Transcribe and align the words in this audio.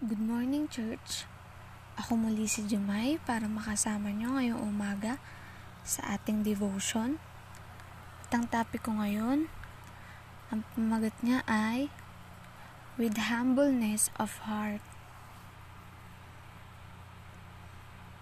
Good 0.00 0.16
morning, 0.16 0.64
church. 0.64 1.28
Ako 2.00 2.16
muli 2.16 2.48
si 2.48 2.64
Jumay 2.64 3.20
para 3.20 3.44
makasama 3.44 4.08
nyo 4.08 4.32
ngayong 4.32 4.64
umaga 4.64 5.20
sa 5.84 6.16
ating 6.16 6.40
devotion. 6.40 7.20
At 8.24 8.32
ang 8.32 8.48
topic 8.48 8.88
ko 8.88 8.96
ngayon, 8.96 9.52
ang 10.48 10.64
pamagat 10.72 11.12
niya 11.20 11.44
ay 11.44 11.92
With 12.96 13.20
Humbleness 13.28 14.08
of 14.16 14.40
Heart. 14.48 14.80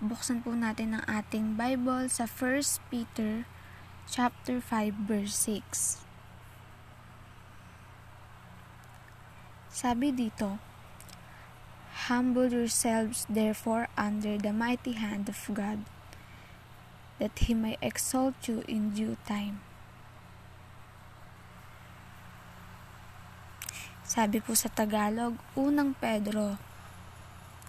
Buksan 0.02 0.42
po 0.42 0.58
natin 0.58 0.98
ang 0.98 1.06
ating 1.06 1.54
Bible 1.54 2.10
sa 2.10 2.26
1 2.26 2.90
Peter 2.90 3.46
chapter 4.10 4.58
5 4.58 5.06
verse 5.06 5.46
6. 5.46 6.02
Sabi 9.70 10.10
dito, 10.10 10.67
Humble 12.08 12.48
yourselves 12.48 13.28
therefore 13.28 13.92
under 14.00 14.40
the 14.40 14.48
mighty 14.56 14.96
hand 14.96 15.28
of 15.28 15.36
God, 15.52 15.84
that 17.20 17.36
he 17.44 17.52
may 17.52 17.76
exalt 17.84 18.32
you 18.48 18.64
in 18.64 18.96
due 18.96 19.20
time. 19.28 19.60
Sabi 24.08 24.40
po 24.40 24.56
sa 24.56 24.72
Tagalog, 24.72 25.36
unang 25.52 25.92
Pedro, 26.00 26.56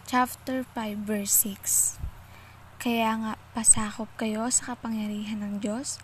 chapter 0.07 0.63
5, 0.63 1.03
verse 1.03 1.35
6. 1.43 1.99
Kaya 2.79 3.11
nga, 3.19 3.33
pasakop 3.51 4.07
kayo 4.15 4.47
sa 4.47 4.71
kapangyarihan 4.71 5.43
ng 5.43 5.59
Diyos 5.59 5.99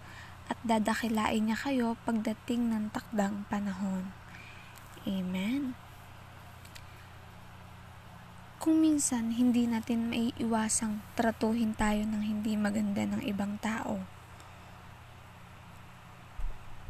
at 0.52 0.59
dadakilain 0.59 1.48
niya 1.48 1.55
kayo 1.55 1.95
pagdating 2.04 2.67
ng 2.67 2.91
takdang 2.91 3.48
panahon. 3.48 4.12
Amen. 5.07 5.84
Kung 8.65 8.81
minsan 8.81 9.29
hindi 9.29 9.69
natin 9.69 10.09
maiiwasang 10.09 10.97
tratuhin 11.13 11.77
tayo 11.77 12.01
ng 12.01 12.26
hindi 12.26 12.57
maganda 12.57 13.05
ng 13.05 13.21
ibang 13.21 13.62
tao, 13.62 14.01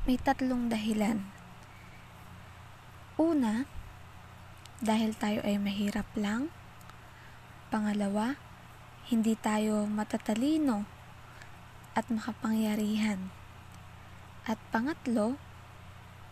may 0.08 0.16
tatlong 0.16 0.72
dahilan. 0.72 1.20
Una, 3.20 3.68
dahil 4.80 5.20
tayo 5.20 5.44
ay 5.44 5.60
mahirap 5.60 6.08
lang. 6.16 6.48
Pangalawa, 7.68 8.40
hindi 9.12 9.36
tayo 9.36 9.84
matatalino 9.84 10.88
at 11.92 12.08
makapangyarihan. 12.08 13.36
At 14.48 14.64
pangatlo, 14.72 15.36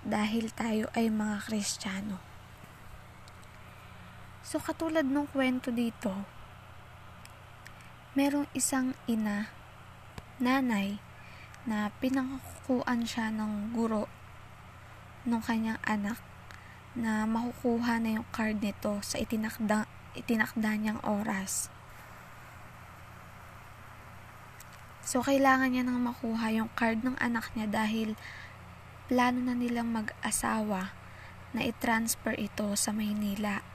dahil 0.07 0.55
tayo 0.55 0.87
ay 0.95 1.11
mga 1.11 1.51
Kristiyano. 1.51 2.32
So 4.43 4.59
katulad 4.59 5.07
ng 5.07 5.31
kwento 5.31 5.71
dito, 5.71 6.11
merong 8.11 8.51
isang 8.51 8.91
ina, 9.07 9.47
nanay, 10.37 10.99
na 11.63 11.87
pinangkukuan 12.03 13.07
siya 13.07 13.31
ng 13.31 13.71
guro 13.71 14.11
ng 15.23 15.39
kanyang 15.39 15.79
anak 15.87 16.19
na 16.93 17.23
makukuha 17.23 18.03
na 18.03 18.19
yung 18.19 18.27
card 18.35 18.59
nito 18.59 18.99
sa 18.99 19.15
itinakda, 19.15 19.87
itinakda 20.13 20.75
niyang 20.75 20.99
oras. 21.07 21.71
So, 25.03 25.23
kailangan 25.23 25.71
niya 25.71 25.83
nang 25.87 26.03
makuha 26.03 26.51
yung 26.51 26.71
card 26.75 27.03
ng 27.03 27.15
anak 27.19 27.51
niya 27.55 27.67
dahil 27.67 28.15
plano 29.07 29.39
na 29.39 29.55
nilang 29.55 29.91
mag-asawa 29.91 30.95
na 31.51 31.61
i-transfer 31.63 32.35
ito 32.39 32.71
sa 32.75 32.95
Maynila. 32.95 33.72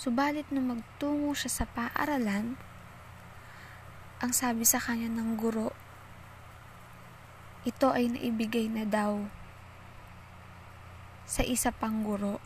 Subalit 0.00 0.48
nung 0.48 0.72
magtungo 0.72 1.36
siya 1.36 1.52
sa 1.60 1.64
paaralan, 1.68 2.56
ang 4.24 4.32
sabi 4.32 4.64
sa 4.64 4.80
kanya 4.80 5.12
ng 5.12 5.36
guro, 5.36 5.76
ito 7.68 7.92
ay 7.92 8.08
naibigay 8.08 8.72
na 8.72 8.88
daw 8.88 9.28
sa 11.28 11.44
isa 11.44 11.68
pang 11.68 12.00
guro. 12.00 12.40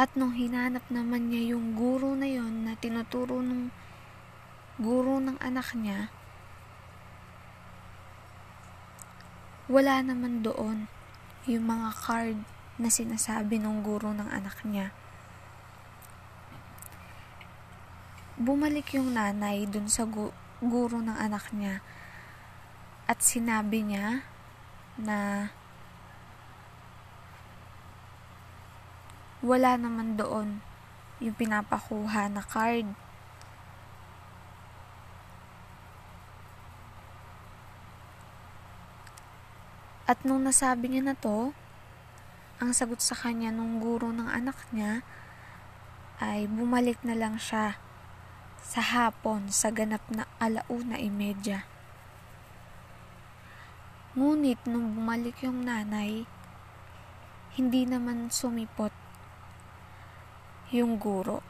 At 0.00 0.16
nung 0.16 0.32
hinanap 0.32 0.88
naman 0.88 1.28
niya 1.28 1.52
yung 1.52 1.76
guro 1.76 2.16
na 2.16 2.24
yon 2.24 2.64
na 2.64 2.72
tinuturo 2.72 3.44
ng 3.44 3.68
guro 4.80 5.20
ng 5.20 5.36
anak 5.44 5.76
niya, 5.76 6.08
wala 9.68 10.00
naman 10.00 10.40
doon 10.40 10.88
yung 11.44 11.68
mga 11.68 11.92
card 11.92 12.40
na 12.78 12.88
sinasabi 12.88 13.58
ng 13.58 13.82
guro 13.82 14.14
ng 14.14 14.30
anak 14.30 14.62
niya. 14.62 14.94
Bumalik 18.38 18.94
yung 18.94 19.18
nanay 19.18 19.66
dun 19.66 19.90
sa 19.90 20.06
gu- 20.06 20.34
guro 20.62 21.02
ng 21.02 21.18
anak 21.18 21.50
niya 21.50 21.82
at 23.10 23.18
sinabi 23.18 23.82
niya 23.82 24.22
na 24.94 25.50
wala 29.42 29.74
naman 29.74 30.14
doon 30.14 30.62
yung 31.18 31.34
pinapakuha 31.34 32.30
na 32.30 32.42
card. 32.42 32.86
At 40.08 40.24
nung 40.24 40.46
nasabi 40.46 40.88
niya 40.88 41.12
na 41.12 41.16
to, 41.18 41.52
ang 42.58 42.74
sagot 42.74 42.98
sa 42.98 43.14
kanya 43.14 43.54
nung 43.54 43.78
guro 43.78 44.10
ng 44.10 44.26
anak 44.26 44.58
niya 44.74 45.06
ay 46.18 46.50
bumalik 46.50 46.98
na 47.06 47.14
lang 47.14 47.38
siya 47.38 47.78
sa 48.58 48.82
hapon 48.82 49.46
sa 49.54 49.70
ganap 49.70 50.02
na 50.10 50.26
alauna 50.42 50.98
imedya. 50.98 51.62
Ngunit 54.18 54.58
nung 54.66 54.98
bumalik 54.98 55.38
yung 55.46 55.62
nanay, 55.62 56.26
hindi 57.54 57.86
naman 57.86 58.34
sumipot 58.34 58.90
yung 60.74 60.98
guro. 60.98 61.46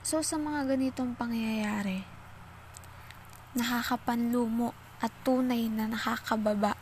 So 0.00 0.24
sa 0.24 0.40
mga 0.40 0.74
ganitong 0.74 1.12
pangyayari, 1.12 2.19
nakakapanlumo 3.50 4.70
at 5.02 5.10
tunay 5.26 5.66
na 5.66 5.90
nakakababa 5.90 6.78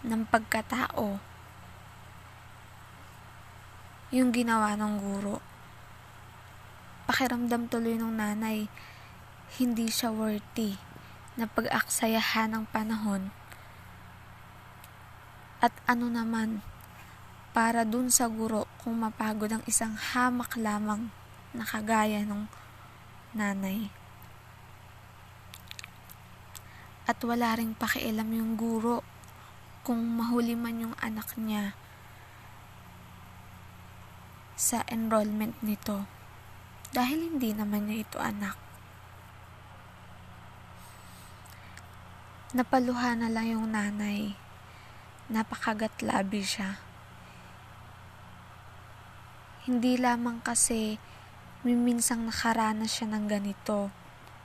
ng 0.00 0.24
pagkatao 0.28 1.20
yung 4.14 4.30
ginawa 4.30 4.78
ng 4.78 4.94
guro. 5.02 5.42
Pakiramdam 7.04 7.68
tuloy 7.68 7.98
ng 7.98 8.14
nanay, 8.14 8.70
hindi 9.58 9.90
siya 9.90 10.14
worthy 10.14 10.78
na 11.34 11.50
pag-aksayahan 11.50 12.54
ng 12.54 12.64
panahon. 12.70 13.34
At 15.58 15.74
ano 15.90 16.06
naman, 16.08 16.62
para 17.50 17.82
dun 17.82 18.08
sa 18.08 18.30
guro 18.30 18.70
kung 18.80 19.02
mapagod 19.02 19.50
ang 19.50 19.64
isang 19.66 19.98
hamak 19.98 20.54
lamang 20.56 21.10
na 21.50 21.66
kagaya 21.66 22.22
ng 22.22 22.46
nanay 23.34 24.03
at 27.04 27.20
wala 27.20 27.52
ring 27.60 27.76
pakialam 27.76 28.32
yung 28.32 28.56
guro 28.56 29.04
kung 29.84 30.00
mahuli 30.16 30.56
man 30.56 30.80
yung 30.80 30.96
anak 31.04 31.36
niya 31.36 31.76
sa 34.56 34.80
enrollment 34.88 35.60
nito 35.60 36.08
dahil 36.96 37.36
hindi 37.36 37.52
naman 37.52 37.90
niya 37.90 38.08
ito 38.08 38.16
anak. 38.16 38.56
Napaluha 42.54 43.18
na 43.18 43.28
lang 43.28 43.50
yung 43.50 43.74
nanay. 43.74 44.38
Napakagatlabi 45.26 46.40
siya. 46.46 46.78
Hindi 49.66 49.98
lamang 49.98 50.38
kasi 50.38 51.02
miminsang 51.66 52.30
nakaranas 52.30 52.94
siya 52.94 53.10
ng 53.10 53.26
ganito 53.26 53.90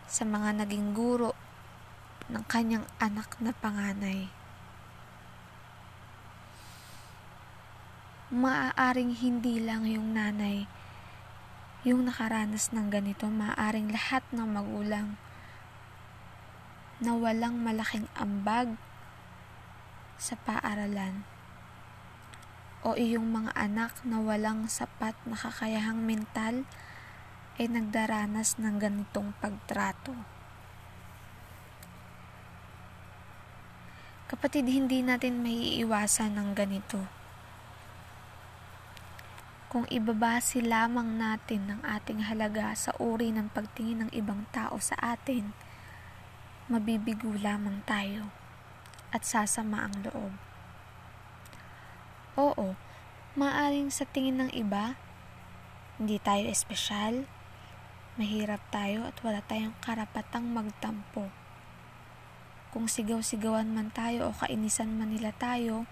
sa 0.09 0.25
mga 0.25 0.65
naging 0.65 0.97
guro 0.97 1.37
ng 2.29 2.43
kanyang 2.45 2.85
anak 3.01 3.35
na 3.41 3.51
panganay. 3.51 4.29
Maaaring 8.29 9.17
hindi 9.17 9.57
lang 9.57 9.89
yung 9.89 10.13
nanay 10.13 10.69
yung 11.87 12.11
nakaranas 12.11 12.75
ng 12.75 12.91
ganito, 12.91 13.31
maaaring 13.31 13.87
lahat 13.87 14.19
ng 14.35 14.43
magulang 14.51 15.15
na 16.99 17.15
walang 17.15 17.55
malaking 17.55 18.11
ambag 18.19 18.75
sa 20.19 20.35
paaralan 20.43 21.23
o 22.83 22.99
iyong 22.99 23.31
mga 23.31 23.55
anak 23.55 23.95
na 24.03 24.19
walang 24.19 24.67
sapat 24.67 25.15
na 25.23 25.39
kakayahang 25.39 26.03
mental 26.03 26.67
ay 27.55 27.71
nagdaranas 27.71 28.59
ng 28.59 28.75
ganitong 28.75 29.31
pagtrato. 29.39 30.11
Kapatid, 34.29 34.69
hindi 34.69 35.01
natin 35.01 35.41
maiiwasan 35.41 36.37
ng 36.37 36.49
ganito. 36.53 37.01
Kung 39.73 39.89
ibabase 39.89 40.61
lamang 40.61 41.17
natin 41.17 41.65
ng 41.65 41.81
ating 41.81 42.29
halaga 42.29 42.69
sa 42.77 42.93
uri 43.01 43.33
ng 43.33 43.49
pagtingin 43.49 44.05
ng 44.05 44.11
ibang 44.13 44.45
tao 44.53 44.77
sa 44.77 44.93
atin, 45.01 45.49
mabibigo 46.69 47.33
lamang 47.41 47.81
tayo 47.89 48.29
at 49.09 49.25
sasama 49.25 49.89
ang 49.89 49.97
loob. 50.05 50.33
Oo, 52.37 52.77
maaring 53.33 53.89
sa 53.89 54.05
tingin 54.05 54.45
ng 54.45 54.51
iba, 54.53 54.93
hindi 55.97 56.21
tayo 56.21 56.45
espesyal, 56.45 57.25
mahirap 58.13 58.61
tayo 58.69 59.09
at 59.09 59.17
wala 59.25 59.41
tayong 59.41 59.73
karapatang 59.81 60.53
magtampo. 60.53 61.38
Kung 62.69 62.85
sigaw-sigawan 62.85 63.73
man 63.73 63.89
tayo 63.89 64.29
o 64.29 64.35
kainisan 64.37 64.93
man 64.93 65.09
nila 65.09 65.33
tayo, 65.33 65.89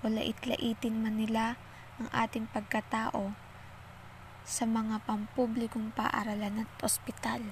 o 0.00 0.04
lait-laitin 0.06 1.02
man 1.02 1.18
nila 1.18 1.58
ang 1.98 2.06
ating 2.14 2.46
pagkatao 2.46 3.34
sa 4.46 4.64
mga 4.70 5.02
pampublikong 5.02 5.90
paaralan 5.90 6.62
at 6.62 6.70
ospital. 6.78 7.42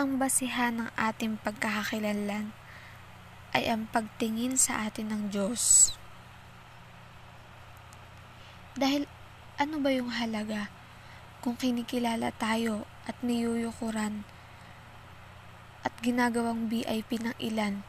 Ang 0.00 0.16
basihan 0.16 0.80
ng 0.80 0.90
ating 0.96 1.36
pagkakakilanlan 1.44 2.56
ay 3.52 3.68
ang 3.68 3.84
pagtingin 3.92 4.56
sa 4.56 4.88
atin 4.88 5.12
ng 5.12 5.22
Diyos. 5.28 5.92
Dahil 8.80 9.04
ano 9.60 9.76
ba 9.76 9.92
yung 9.92 10.08
halaga 10.08 10.72
kung 11.40 11.56
kinikilala 11.56 12.32
tayo 12.36 12.84
at 13.08 13.16
niyuyukuran 13.24 14.28
at 15.80 15.94
ginagawang 16.04 16.68
VIP 16.68 17.16
ng 17.20 17.36
ilan 17.40 17.80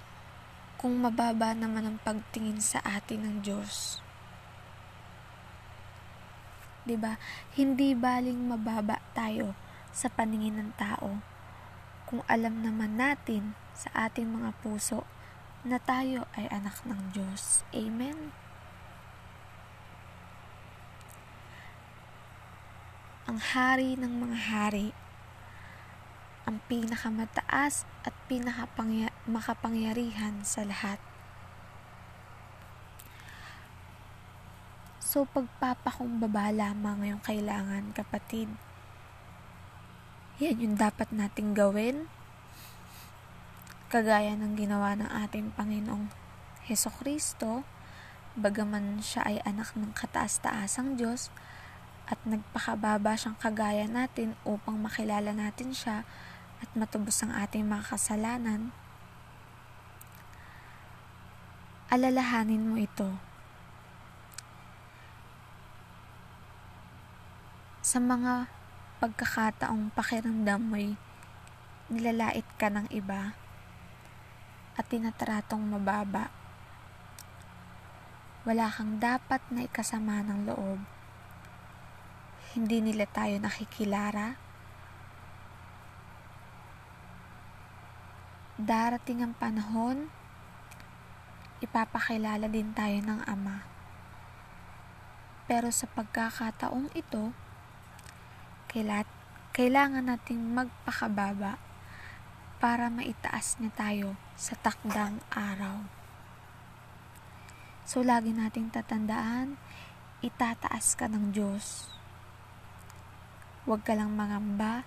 kung 0.80 0.98
mababa 0.98 1.52
naman 1.52 1.86
ang 1.86 1.98
pagtingin 2.02 2.64
sa 2.64 2.80
atin 2.82 3.28
ng 3.28 3.36
Diyos. 3.44 4.00
'Di 6.88 6.98
ba? 6.98 7.20
Hindi 7.54 7.94
baling 7.94 8.50
mababa 8.50 8.98
tayo 9.14 9.54
sa 9.92 10.08
paningin 10.08 10.58
ng 10.58 10.72
tao 10.80 11.22
kung 12.10 12.24
alam 12.26 12.64
naman 12.64 12.98
natin 12.98 13.54
sa 13.76 14.10
ating 14.10 14.28
mga 14.28 14.52
puso 14.60 15.06
na 15.62 15.78
tayo 15.78 16.26
ay 16.34 16.50
anak 16.50 16.82
ng 16.84 17.14
Diyos. 17.14 17.62
Amen. 17.72 18.41
Ang 23.32 23.40
hari 23.40 23.96
ng 23.96 24.28
mga 24.28 24.38
hari, 24.52 24.92
ang 26.44 26.60
pinakamataas 26.68 27.88
at 28.04 28.12
pinakamakapangyarihan 28.28 30.44
sa 30.44 30.68
lahat. 30.68 31.00
So, 35.00 35.24
pagpapakumbaba 35.32 36.52
lamang 36.52 37.08
yung 37.08 37.24
kailangan, 37.24 37.96
kapatid. 37.96 38.52
Yan 40.44 40.60
yung 40.60 40.76
dapat 40.76 41.16
nating 41.16 41.56
gawin. 41.56 42.12
Kagaya 43.88 44.36
ng 44.36 44.60
ginawa 44.60 44.92
ng 45.00 45.08
ating 45.08 45.56
Panginoong 45.56 46.12
Heso 46.68 46.92
Kristo, 47.00 47.64
bagaman 48.36 49.00
siya 49.00 49.24
ay 49.24 49.40
anak 49.48 49.72
ng 49.80 49.96
kataas-taasang 49.96 51.00
Diyos, 51.00 51.32
at 52.10 52.20
nagpakababa 52.26 53.14
siyang 53.14 53.38
kagaya 53.38 53.86
natin 53.86 54.34
upang 54.48 54.80
makilala 54.80 55.36
natin 55.36 55.76
siya 55.76 56.08
at 56.62 56.70
matubos 56.78 57.18
ang 57.26 57.34
ating 57.34 57.66
mga 57.66 57.98
kasalanan, 57.98 58.70
alalahanin 61.90 62.62
mo 62.62 62.78
ito. 62.78 63.18
Sa 67.82 67.98
mga 67.98 68.48
pagkakataong 69.02 69.90
pakiramdam 69.98 70.62
mo'y 70.62 70.94
nilalait 71.92 72.46
ka 72.56 72.70
ng 72.70 72.88
iba 72.94 73.34
at 74.78 74.86
tinatratong 74.88 75.66
mababa, 75.66 76.30
wala 78.46 78.70
kang 78.70 79.02
dapat 79.02 79.42
na 79.50 79.66
ikasama 79.66 80.22
ng 80.24 80.48
loob 80.48 81.01
hindi 82.52 82.84
nila 82.84 83.08
tayo 83.08 83.40
nakikilara. 83.40 84.36
Darating 88.60 89.24
ang 89.24 89.34
panahon, 89.40 90.12
ipapakilala 91.64 92.52
din 92.52 92.76
tayo 92.76 93.00
ng 93.00 93.24
Ama. 93.24 93.64
Pero 95.48 95.72
sa 95.72 95.88
pagkakataong 95.96 96.92
ito, 96.92 97.32
kailangan 99.56 100.12
nating 100.12 100.44
magpakababa 100.52 101.56
para 102.60 102.92
maitaas 102.92 103.58
niya 103.64 103.72
tayo 103.74 104.10
sa 104.36 104.60
takdang 104.60 105.24
araw. 105.32 105.88
So, 107.88 108.04
lagi 108.06 108.36
nating 108.36 108.76
tatandaan, 108.76 109.56
itataas 110.22 110.94
ka 111.00 111.10
ng 111.10 111.34
Diyos 111.34 112.01
Huwag 113.70 113.86
ka 113.86 113.94
lang 113.94 114.18
mangamba, 114.18 114.84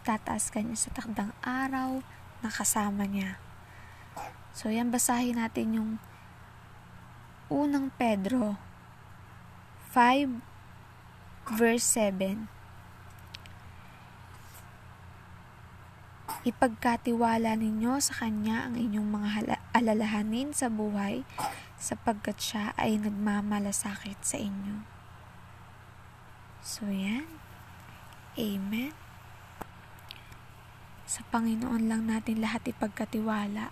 itataas 0.00 0.48
ka 0.48 0.64
niya 0.64 0.78
sa 0.80 0.90
takdang 0.96 1.36
araw 1.44 2.00
na 2.40 2.48
kasama 2.48 3.04
niya. 3.04 3.36
So, 4.54 4.72
yan, 4.72 4.88
basahin 4.88 5.36
natin 5.36 5.76
yung 5.76 5.90
unang 7.52 7.92
Pedro 8.00 8.56
5 9.92 10.40
verse 11.52 11.84
7. 11.84 12.48
Ipagkatiwala 16.44 17.56
ninyo 17.56 18.00
sa 18.00 18.24
Kanya 18.24 18.68
ang 18.68 18.76
inyong 18.76 19.08
mga 19.08 19.28
alalahanin 19.72 20.52
sa 20.52 20.68
buhay 20.68 21.24
sapagkat 21.80 22.36
siya 22.40 22.64
ay 22.76 22.96
nagmamalasakit 23.00 24.20
sa 24.24 24.40
inyo. 24.40 24.84
So, 26.64 26.88
yan. 26.88 27.43
Amen. 28.34 28.90
Sa 31.06 31.22
Panginoon 31.30 31.86
lang 31.86 32.10
natin 32.10 32.42
lahat 32.42 32.66
ipagkatiwala. 32.66 33.70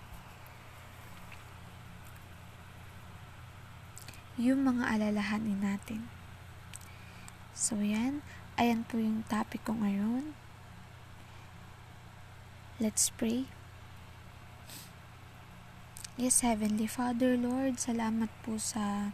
Yung 4.39 4.63
mga 4.63 4.87
alalahanin 4.87 5.59
natin. 5.59 6.07
So 7.51 7.83
yan, 7.83 8.23
ayan 8.55 8.87
po 8.87 9.03
yung 9.03 9.27
topic 9.27 9.67
ko 9.67 9.75
ngayon. 9.75 10.31
Let's 12.79 13.11
pray. 13.11 13.51
Yes, 16.15 16.39
Heavenly 16.39 16.87
Father, 16.87 17.35
Lord, 17.35 17.83
salamat 17.83 18.31
po 18.47 18.55
sa 18.61 19.11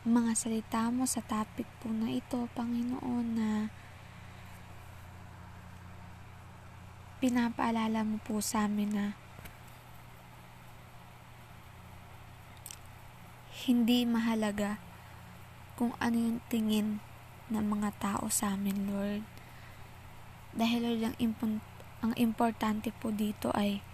mga 0.00 0.32
salita 0.32 0.88
mo 0.88 1.04
sa 1.04 1.20
topic 1.20 1.68
po 1.84 1.92
na 1.92 2.08
ito, 2.08 2.48
Panginoon, 2.56 3.26
na 3.36 3.68
pinapaalala 7.20 8.00
mo 8.00 8.16
po 8.24 8.40
sa 8.40 8.64
amin 8.64 8.96
na 8.96 9.06
hindi 13.68 14.08
mahalaga 14.08 14.80
kung 15.76 15.92
ano 16.00 16.16
yung 16.16 16.40
tingin 16.48 17.04
ng 17.52 17.60
mga 17.60 17.92
tao 18.00 18.32
sa 18.32 18.56
amin, 18.56 18.88
Lord. 18.88 19.24
Dahil, 20.56 20.80
Lord, 20.80 21.12
ang, 21.12 21.16
impo- 21.20 21.66
ang 22.00 22.16
importante 22.16 22.88
po 22.88 23.12
dito 23.12 23.52
ay 23.52 23.84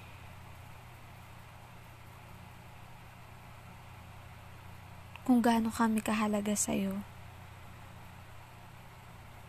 kung 5.26 5.42
gaano 5.42 5.75
kami 5.75 5.99
kahalaga 5.99 6.54
sa 6.54 6.71
iyo. 6.71 7.02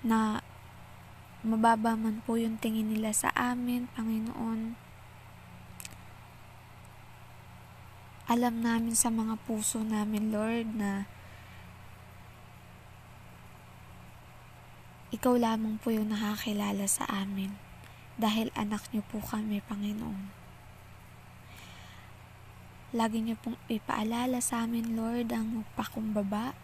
Na 0.02 0.42
mababa 1.46 1.94
man 1.94 2.26
po 2.26 2.34
yung 2.34 2.58
tingin 2.58 2.90
nila 2.90 3.14
sa 3.14 3.30
amin, 3.38 3.86
Panginoon. 3.94 4.74
Alam 8.28 8.56
namin 8.60 8.98
sa 8.98 9.14
mga 9.14 9.38
puso 9.46 9.86
namin, 9.86 10.34
Lord, 10.34 10.74
na 10.74 11.06
ikaw 15.14 15.38
lamang 15.38 15.78
po 15.78 15.94
yung 15.94 16.10
nakakilala 16.10 16.90
sa 16.90 17.06
amin 17.08 17.54
dahil 18.18 18.50
anak 18.58 18.82
niyo 18.90 19.06
po 19.08 19.22
kami, 19.22 19.62
Panginoon. 19.62 20.47
Lagi 22.96 23.20
niyo 23.20 23.36
pong 23.44 23.60
ipaalala 23.68 24.40
sa 24.40 24.64
amin, 24.64 24.96
Lord, 24.96 25.36
ang 25.36 25.60
magpakumbaba 25.60 26.56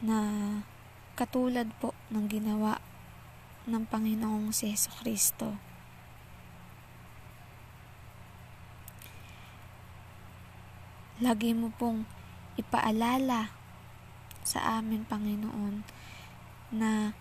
na 0.00 0.16
katulad 1.12 1.68
po 1.76 1.92
ng 2.08 2.24
ginawa 2.24 2.80
ng 3.68 3.84
Panginoong 3.84 4.48
si 4.48 4.72
Yeso 4.72 4.88
Kristo. 4.96 5.60
Lagi 11.20 11.52
mo 11.52 11.68
pong 11.68 12.08
ipaalala 12.56 13.52
sa 14.40 14.80
amin, 14.80 15.04
Panginoon, 15.04 15.84
na 16.72 17.12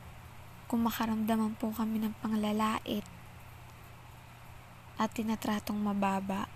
kung 0.72 0.88
makaramdaman 0.88 1.60
po 1.60 1.76
kami 1.76 2.00
ng 2.00 2.16
panglalait 2.24 3.04
at 5.04 5.12
tinatratong 5.12 5.76
mababa, 5.76 6.48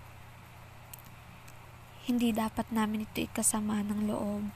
hindi 2.08 2.32
dapat 2.32 2.72
namin 2.72 3.04
ito 3.04 3.20
ikasama 3.20 3.84
ng 3.84 4.08
loob. 4.08 4.48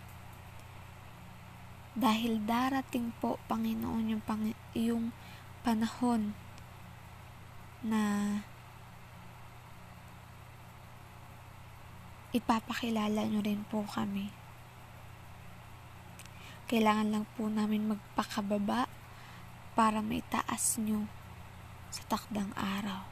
Dahil 1.93 2.41
darating 2.49 3.13
po, 3.21 3.37
Panginoon, 3.53 4.17
yung, 4.17 4.25
pang, 4.25 4.49
yung 4.73 5.13
panahon 5.61 6.33
na 7.85 8.01
ipapakilala 12.33 13.29
nyo 13.29 13.45
rin 13.45 13.61
po 13.69 13.85
kami. 13.85 14.33
Kailangan 16.65 17.13
lang 17.13 17.25
po 17.37 17.53
namin 17.53 17.93
magpakababa 17.93 18.89
para 19.77 20.01
maitaas 20.01 20.81
nyo 20.81 21.05
sa 21.93 22.01
takdang 22.09 22.57
araw. 22.57 23.12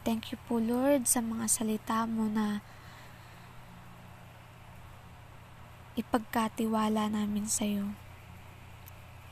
Thank 0.00 0.32
you 0.32 0.40
po 0.48 0.56
Lord 0.56 1.04
sa 1.04 1.20
mga 1.20 1.44
salita 1.44 2.08
mo 2.08 2.24
na 2.24 2.64
ipagkatiwala 5.92 7.12
namin 7.12 7.44
sa 7.44 7.68
iyo. 7.68 7.92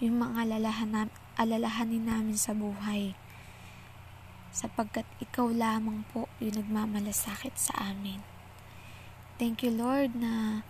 Yung 0.05 0.21
mga 0.21 0.45
alalahan, 0.45 1.09
alalahanin 1.41 2.05
namin 2.05 2.37
sa 2.37 2.53
buhay 2.53 3.17
sapagkat 4.53 5.09
ikaw 5.25 5.49
lamang 5.49 6.05
po 6.13 6.29
yung 6.37 6.61
nagmamalasakit 6.61 7.57
sa 7.57 7.89
amin. 7.89 8.21
Thank 9.41 9.65
you 9.65 9.73
Lord 9.73 10.13
na 10.21 10.61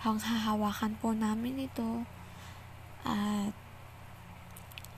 hanghahawakan 0.00 0.96
po 0.96 1.12
namin 1.12 1.68
ito 1.68 2.08
at 3.04 3.52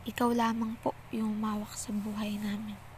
ikaw 0.06 0.30
lamang 0.30 0.78
po 0.78 0.94
yung 1.10 1.42
mawak 1.42 1.74
sa 1.74 1.90
buhay 1.90 2.38
namin. 2.38 2.91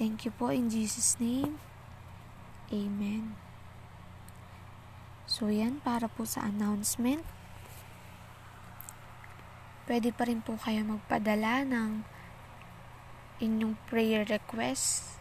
Thank 0.00 0.24
you 0.24 0.32
po 0.32 0.48
in 0.48 0.72
Jesus 0.72 1.20
name. 1.20 1.60
Amen. 2.72 3.36
So 5.28 5.52
yan 5.52 5.84
para 5.84 6.08
po 6.08 6.24
sa 6.24 6.48
announcement. 6.48 7.20
Pwede 9.84 10.08
pa 10.16 10.24
rin 10.24 10.40
po 10.40 10.56
kayo 10.56 10.88
magpadala 10.88 11.68
ng 11.68 12.08
inyong 13.44 13.76
prayer 13.92 14.24
request 14.24 15.20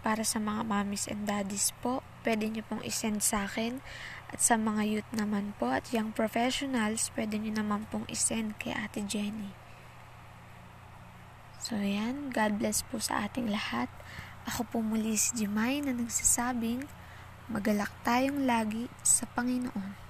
para 0.00 0.24
sa 0.24 0.40
mga 0.40 0.64
mommies 0.64 1.12
and 1.12 1.28
daddies 1.28 1.76
po. 1.84 2.00
Pwede 2.24 2.48
nyo 2.48 2.64
pong 2.64 2.80
isend 2.88 3.20
sa 3.20 3.44
akin. 3.44 3.84
At 4.32 4.40
sa 4.40 4.56
mga 4.56 4.80
youth 4.88 5.10
naman 5.12 5.52
po 5.60 5.76
at 5.76 5.92
young 5.92 6.08
professionals, 6.08 7.12
pwede 7.20 7.36
nyo 7.36 7.60
naman 7.60 7.84
pong 7.92 8.08
isend 8.08 8.56
kay 8.56 8.72
Ate 8.72 9.04
Jenny. 9.04 9.65
So 11.66 11.74
yan, 11.82 12.30
God 12.30 12.62
bless 12.62 12.86
po 12.86 13.02
sa 13.02 13.26
ating 13.26 13.50
lahat. 13.50 13.90
Ako 14.46 14.70
po 14.70 14.78
muli 14.78 15.18
si 15.18 15.34
Jemay 15.34 15.82
na 15.82 15.90
nagsasabing, 15.90 16.86
magalak 17.50 17.90
tayong 18.06 18.46
lagi 18.46 18.86
sa 19.02 19.26
Panginoon. 19.26 20.05